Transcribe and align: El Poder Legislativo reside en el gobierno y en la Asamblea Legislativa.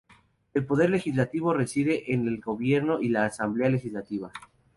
El 0.55 0.65
Poder 0.65 0.89
Legislativo 0.89 1.53
reside 1.53 2.11
en 2.11 2.27
el 2.27 2.39
gobierno 2.41 2.99
y 2.99 3.05
en 3.05 3.13
la 3.13 3.25
Asamblea 3.25 3.69
Legislativa. 3.69 4.31